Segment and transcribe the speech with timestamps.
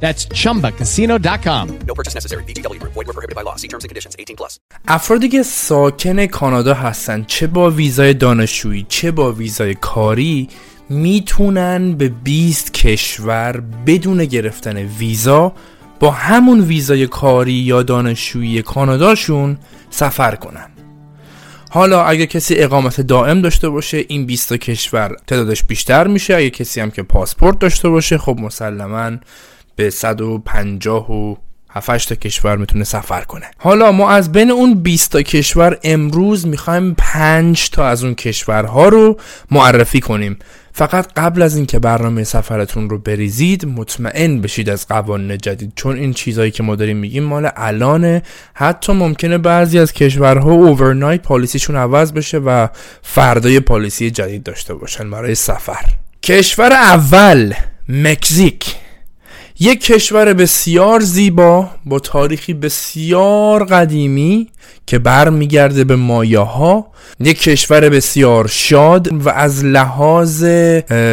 [0.00, 1.78] That's chumbacasino.com.
[1.88, 2.44] No purchase necessary.
[2.44, 2.80] BGW.
[2.82, 3.56] Void were prohibited by law.
[3.56, 4.14] See terms and conditions.
[4.18, 4.58] 18 plus.
[4.88, 10.48] افرادی که ساکن کانادا هستن چه با ویزای دانشجویی چه با ویزای کاری
[10.88, 15.52] می‌تونن به 20 کشور بدون گرفتن ویزا
[16.00, 19.58] با همون ویزای کاری یا دانشجویی کاناداشون
[19.90, 20.70] سفر کنن
[21.70, 26.50] حالا اگه کسی اقامت دائم داشته باشه این 20 تا کشور تعدادش بیشتر میشه اگه
[26.50, 29.16] کسی هم که پاسپورت داشته باشه خب مسلما
[29.76, 31.34] به 150 و
[31.70, 33.46] 7 تا کشور می‌تونه سفر کنه.
[33.58, 38.88] حالا ما از بین اون 20 تا کشور امروز می‌خوایم 5 تا از اون کشورها
[38.88, 40.38] رو معرفی کنیم.
[40.72, 45.72] فقط قبل از اینکه برنامه سفرتون رو بریزید مطمئن بشید از قوانین جدید.
[45.76, 48.22] چون این چیزهایی که ما داریم میگیم مال الانه.
[48.54, 52.68] حتی ممکنه بعضی از کشورها اوورنایت پالیسیشون عوض بشه و
[53.02, 55.84] فردای پالیسی جدید داشته باشن برای سفر.
[56.22, 57.54] کشور اول
[57.88, 58.74] مکزیک.
[59.60, 64.48] یک کشور بسیار زیبا با تاریخی بسیار قدیمی
[64.86, 66.86] که برمیگرده به مایاها
[67.20, 70.44] یک کشور بسیار شاد و از لحاظ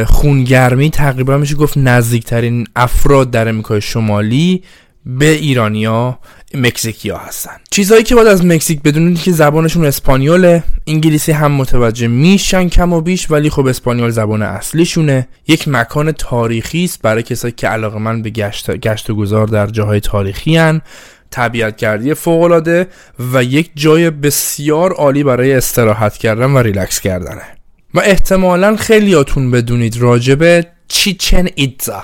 [0.07, 4.63] خونگرمی تقریبا میشه گفت نزدیکترین افراد در امریکای شمالی
[5.05, 6.19] به ایرانیا
[6.53, 7.51] مکزیکیا هستن.
[7.71, 10.63] چیزهایی که باید از مکزیک بدونید که زبانشون اسپانیوله.
[10.87, 15.27] انگلیسی هم متوجه میشن کم و بیش ولی خب اسپانیول زبان اصلیشونه.
[15.47, 19.67] یک مکان تاریخی است برای کسایی که علاقه من به گشت, گشت و گذار در
[19.67, 20.81] جاهای تاریخی هن.
[21.31, 22.85] طبیعت گردی فوق
[23.33, 27.41] و یک جای بسیار عالی برای استراحت کردن و ریلکس کردنه.
[27.93, 32.03] و احتمالا خیلیاتون بدونید راجبه چیچن ایتزا.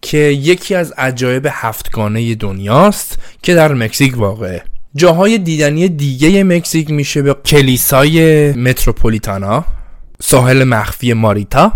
[0.00, 4.62] که یکی از عجایب هفتگانه دنیاست که در مکزیک واقعه.
[4.94, 9.64] جاهای دیدنی دیگه مکزیک میشه به کلیسای متروپولیتانا
[10.20, 11.72] ساحل مخفی ماریتا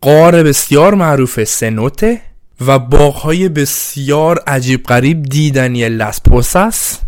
[0.00, 2.20] قار بسیار معروف سنوته
[2.66, 6.98] و باغهای بسیار عجیب غریب دیدنی لاسپوساس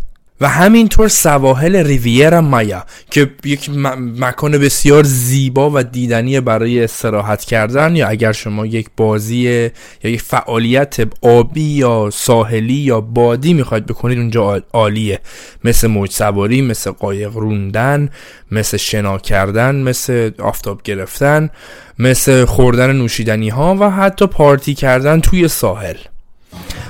[0.41, 3.71] و همینطور سواحل ریویر مایا که یک
[4.19, 9.71] مکان بسیار زیبا و دیدنی برای استراحت کردن یا اگر شما یک بازی
[10.05, 15.21] یا یک فعالیت آبی یا ساحلی یا بادی می‌خواید بکنید اونجا عالیه.
[15.65, 18.09] مثل موج سواری مثل قایق روندن
[18.51, 21.51] مثل شنا کردن مثل آفتاب گرفتن
[21.99, 25.97] مثل خوردن نوشیدنی ها و حتی پارتی کردن توی ساحل.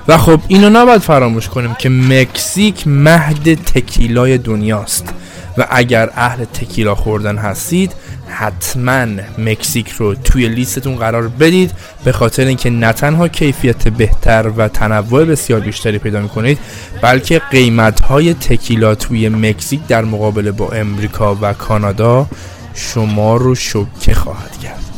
[0.08, 5.14] و خب اینو نباید فراموش کنیم که مکزیک مهد تکیلای دنیاست
[5.58, 7.92] و اگر اهل تکیلا خوردن هستید
[8.28, 9.06] حتما
[9.38, 11.70] مکزیک رو توی لیستتون قرار بدید.
[12.04, 16.58] به خاطر اینکه نه تنها کیفیت بهتر و تنوع بسیار بیشتری پیدا می‌کنید
[17.02, 22.26] بلکه قیمت های تکیلا توی مکزیک در مقابله با امریکا و کانادا
[22.74, 24.97] شما رو شوکه خواهد کرد.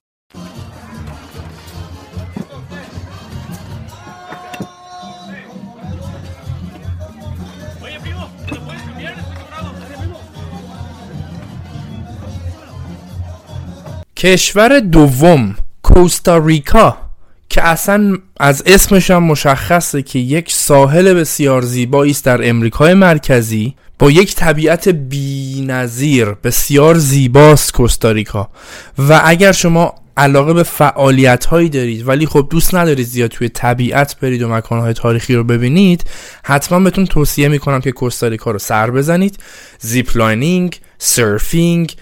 [14.23, 16.97] کشور دوم کوستاریکا
[17.49, 23.75] که اصلا از اسمش هم مشخصه که یک ساحل بسیار زیبایی است در امریکای مرکزی
[23.99, 28.49] با یک طبیعت بی‌نظیر بسیار زیباست کوستاریکا
[28.97, 34.19] و اگر شما علاقه به فعالیت هایی دارید ولی خب دوست ندارید زیاد توی طبیعت
[34.19, 36.03] برید و مکانهای تاریخی رو ببینید
[36.43, 39.39] حتما بهتون توصیه می‌کنم که کوستاریکا رو سر بزنید.
[39.79, 41.95] zip lining surfing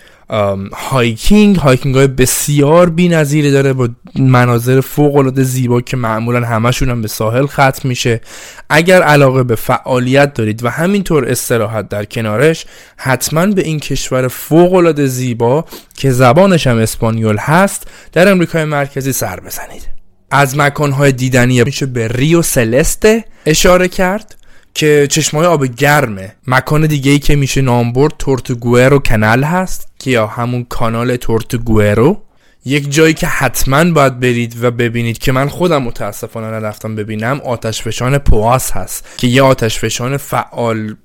[0.74, 6.90] hiking hiking های بسیار بی نظیری داره با مناظر فوق العاده زیبا که معمولا همشون
[6.90, 8.22] هم به ساحل ختم میشه.
[8.70, 12.66] اگر علاقه به فعالیت دارید و همینطور استراحت در کنارش
[12.98, 19.14] حتما به این کشور فوق العاده زیبا که زبانش هم اسپانیول هست در امریکای مرکزی
[19.14, 19.90] سر بزنید.
[20.32, 24.36] از مکانهای دیدنی میشه به ریو سلسته اشاره کرد.
[24.80, 26.36] که چشمای آب گرمه.
[26.48, 32.22] مکان دیگه ای که میشه نام برد تورتوگوئرو کانال هست که یا همون کانال تورتوگوئرو
[32.66, 37.81] یک جایی که حتما باید برید و ببینید که من خودم متاسفانه نرفتم ببینم آتش
[37.81, 40.96] فشان پواس هست که یه آتش فشان فعال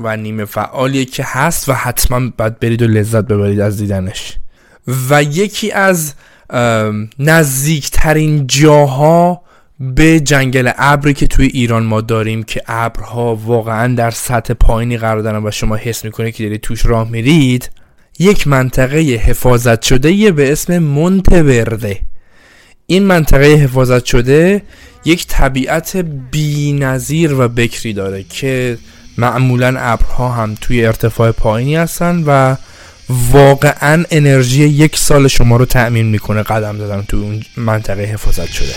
[0.00, 4.36] و نیمه فعالیه که هست و حتما باید برید و لذت ببرید از دیدنش.
[5.10, 6.14] و یکی از
[7.18, 9.42] نزدیکترین جاها
[9.80, 15.22] به جنگل ابری که توی ایران ما داریم که ابرها واقعا در سطح پایینی قرار
[15.22, 17.70] دارن و شما حس می‌کنید که دارید توش راه میرید
[18.18, 22.00] یک منطقه حفاظت شده به اسم مونتورده
[22.86, 24.62] این منطقه حفاظت شده
[25.04, 25.96] یک طبیعت
[26.30, 28.78] بی نظیر و بکری داره که
[29.18, 32.56] معمولا ابرها هم توی ارتفاع پایینی هستن و
[33.32, 38.74] واقعا انرژی یک سال شما رو تأمین می‌کنه قدم دادن توی اون منطقه حفاظت شده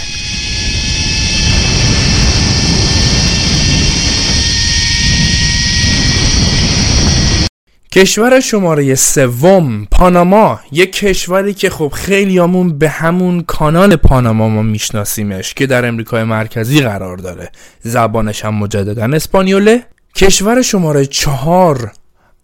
[7.91, 15.53] کشور شماره سوم پاناما یک کشوری که خب خیلیامون به همون کانال پاناما ما میشناسیمش
[15.53, 17.51] که در امریکای مرکزی قرار داره.
[17.81, 19.83] زبانش هم مجددا اسپانیوله.
[20.15, 21.91] کشور شماره چهار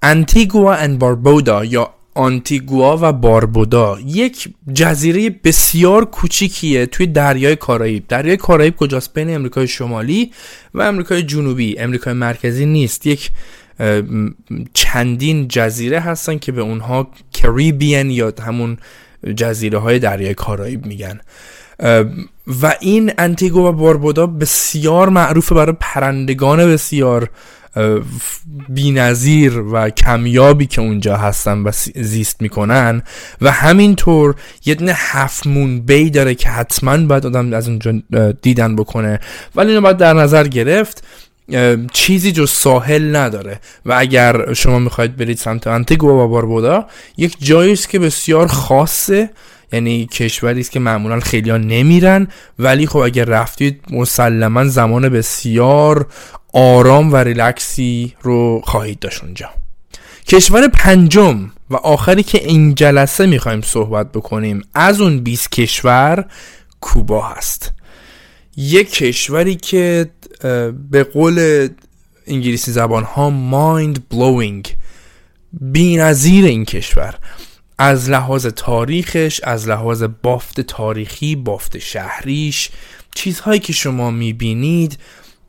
[0.04, 8.04] انتیگوا ان باربودا یا آنتیگوا و باربودا یک جزیره بسیار کوچیکیه توی دریای کارائیب.
[8.08, 10.32] دریای کارائیب کجاست؟ بین امریکای شمالی
[10.74, 11.80] و امریکای جنوبی.
[11.80, 13.06] امریکای مرکزی نیست.
[13.06, 13.32] یک
[14.74, 18.78] چندین جزیره هستن که به اونها کریبین یا همون
[19.36, 21.20] جزیره های دریای کارائیب میگن.
[22.62, 27.30] و این انتیگو و باربودا بسیار معروفه برای پرندگان بسیار
[28.70, 33.04] بینظیر و کمیابی که اونجا هستن و زیست می‌کنن.
[33.42, 34.36] و همینطور
[34.66, 37.94] یه دونه هفمون بی داره که حتما باید آدم از اونجا
[38.42, 39.20] دیدن بکنه.
[39.56, 41.04] ولی اینو باید در نظر گرفت.
[41.94, 43.60] چیزی جز ساحل نداره.
[43.86, 46.88] و اگر شما می‌خواید برید سمت انتیگوا و باربودا
[47.18, 49.30] یک جایی است که بسیار خاصه
[49.74, 52.28] یعنی کشوری است که معمولا خیلی ها نمیرن
[52.60, 56.08] ولی خب اگر رفتید مسلما زمان بسیار
[56.54, 59.50] آرام و ریلکسی رو خواهید داشت اونجا.
[60.28, 66.26] کشور پنجم و آخری که این جلسه می‌خوایم صحبت بکنیم از اون 20 کشور
[66.82, 67.63] کوبا هست.
[68.58, 70.10] یک کشوری که
[70.92, 71.68] به قول
[72.28, 74.76] انگلیسی زبان ها مایند بلوینگ
[75.52, 77.16] بی نظیر این کشور.
[77.78, 82.70] از لحاظ تاریخش از لحاظ بافت تاریخی بافت شهریش
[83.16, 84.98] چیزهایی که شما می‌بینید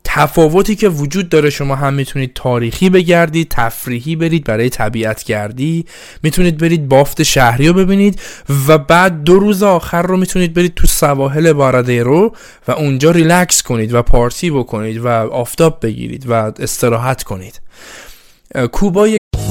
[0.07, 5.85] تفاوتی که وجود داره شما هم می‌تونید تاریخی بگردید تفریحی برید برای طبیعت گردی
[6.23, 8.21] می‌تونید برید بافت شهری رو ببینید
[8.67, 12.35] و بعد دو روز آخر رو می‌تونید برید تو سواحل بارده رو
[12.67, 17.61] و اونجا ریلکس کنید و پارتی بکنید و آفتاب بگیرید و استراحت کنید.
[18.71, 19.07] کوبا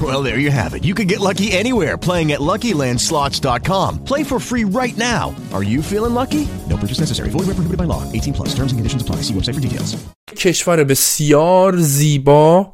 [0.00, 0.84] Well, there you have it.
[0.84, 4.04] You can get lucky anywhere playing at LuckyLandSlots.com.
[4.04, 5.34] Play for free right now.
[5.52, 6.46] Are you feeling lucky?
[6.68, 7.30] No purchase necessary.
[7.30, 8.04] Void where prohibited by law.
[8.12, 8.48] 18 plus.
[8.50, 9.22] Terms and conditions apply.
[9.22, 9.96] See website for details.
[10.36, 12.72] کشور بسیار زیبا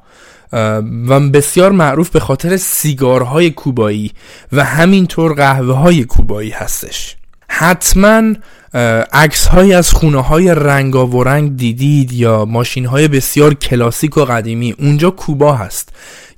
[1.08, 4.12] و بسیار معروف به خاطر سیگارهای کوبایی
[4.52, 7.16] و همینطور قهوه های کوبایی هستش
[7.48, 8.22] حتما
[9.12, 14.24] عکس های از خونه های رنگا و رنگ دیدید یا ماشین های بسیار کلاسیک و
[14.24, 15.88] قدیمی اونجا کوبا هست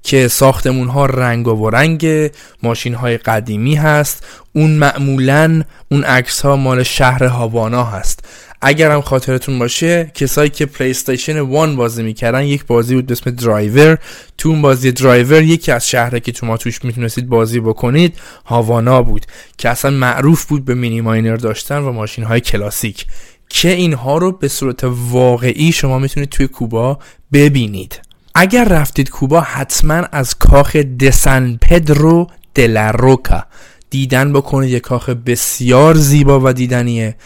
[0.07, 2.31] که ساختمون ها رنگ و رنگ
[2.63, 4.27] ماشین های قدیمی هست.
[4.53, 8.25] اون معمولا اون عکس ها مال شهر هاوانا هست.
[8.63, 13.13] اگر هم خاطرتون باشه کسایی که پلی استیشن 1 بازی می‌کردن یک بازی بود به
[13.13, 13.99] اسم درایور
[14.39, 19.03] تو اون بازی درایور یکی از شهره که تو ما توش می‌تونستید بازی بکنید هاوانا
[19.03, 19.27] بود
[19.59, 23.07] که اصلا معروف بود به مینی ماینر داشتن و ماشین های کلاسیک.
[23.49, 26.99] که اینها رو به صورت واقعی شما می‌تونید توی کوبا
[27.33, 28.06] ببینید.
[28.38, 33.45] اگر رفتید کوبا حتما از کاخ دسن پدرو دلاروکا
[33.90, 37.16] دیدن بکنید یک کاخ بسیار زیبا و دیدنیه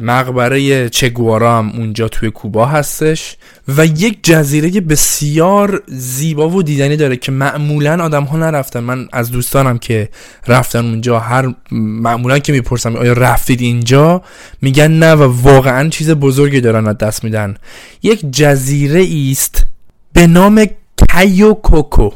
[0.00, 3.36] مقبره چگوارا هم اونجا توی کوبا هستش
[3.68, 8.80] و یک جزیره بسیار زیبا و دیدنی داره که معمولا آدم ها نرفتن.
[8.80, 10.08] من از دوستانم که
[10.48, 14.22] رفتن اونجا هر معمولا که می‌پرسم آیا رفتید اینجا
[14.62, 17.56] میگن نه و واقعا چیز بزرگی دارن از دست میدن.
[18.02, 19.71] یک جزیره است
[20.12, 20.66] به نام
[21.10, 22.10] Cayo Coco.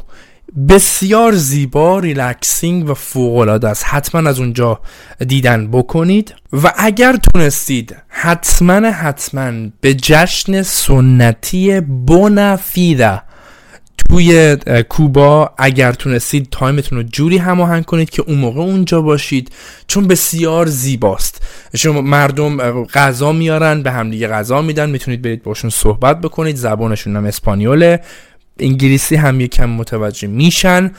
[0.69, 3.85] بسیار زیبا relaxing و فوقالعاده است.
[3.85, 4.79] حتما از اونجا
[5.27, 6.35] دیدن بکنید.
[6.63, 9.51] و اگر تونستید حتما حتما
[9.81, 13.21] به جشن سنتی بونافیدا
[14.09, 14.57] توی
[14.89, 19.51] کوبا اگر تونستید time تون رو جوری هماهنگ کنید که اون موقع اونجا باشید
[19.87, 21.47] چون بسیار زیباست.
[21.75, 27.25] شما مردم غذا میارن به همدیگه غذا میدن می‌تونید برید باشون صحبت بکنید زبانشون هم
[27.25, 27.99] اسپانیوله.
[28.59, 30.91] انگلیسی هم یکم متوجه میشن.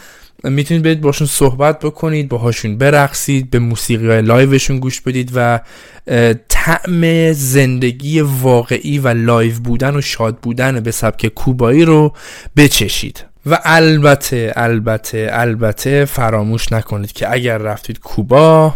[0.45, 5.61] می‌تونید برید باشون صحبت بکنید باهاشون برقصید به موسیقی های live شون گوش بدید و
[6.49, 12.13] طعم زندگی واقعی و live بودن و شاد بودن به سبک کوبایی رو
[12.57, 13.25] بچشید.
[13.47, 18.75] و البته البته البته فراموش نکنید که اگر رفتید کوبا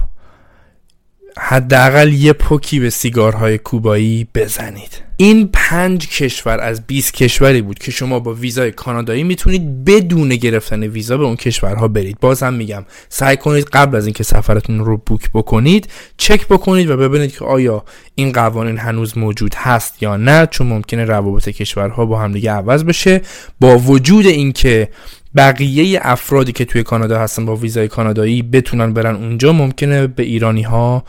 [1.39, 5.03] حداقل یه پوکی به سیگارهای کوبایی بزنید.
[5.17, 10.83] این پنج کشور از 20 کشوری بود که شما با ویزای کانادایی می‌تونید بدون گرفتن
[10.83, 12.17] ویزا به اون کشورها برید.
[12.21, 16.97] باز هم میگم سعی کنید قبل از اینکه سفرتون رو بوک بکنید چک بکنید و
[16.97, 17.85] ببینید که آیا
[18.15, 22.85] این قوانین هنوز موجود هست یا نه چون ممکنه روابط کشورها با هم دیگه عوض
[22.85, 23.21] بشه.
[23.61, 24.89] با وجود اینکه
[25.37, 30.63] بقیه افرادی که توی کانادا هستن با ویزای کانادایی بتونن برن اونجا ممکنه به ایرانی
[30.63, 31.05] ها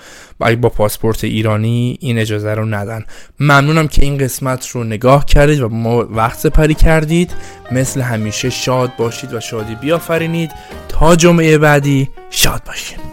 [0.62, 3.06] با پاسپورت ایرانی این اجازه رو ندن.
[3.40, 7.32] ممنونم که این قسمت رو نگاه کردید و ما وقت سپری کردید.
[7.72, 10.52] مثل همیشه شاد باشید و شادی بیافرینید.
[10.90, 13.13] تا جمعه بعدی شاد باشید.